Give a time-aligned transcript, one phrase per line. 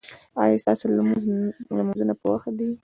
[0.41, 0.85] ایا ستاسو
[1.77, 2.69] لمونځونه په وخت دي؟